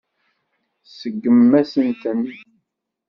Tseggem-asent-ten. 0.83 2.23